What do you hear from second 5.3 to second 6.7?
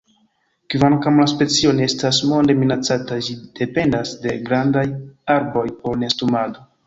arboj por nestumado.